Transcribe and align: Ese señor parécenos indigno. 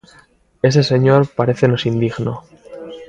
Ese 0.69 0.81
señor 0.91 1.21
parécenos 1.39 1.85
indigno. 1.91 2.33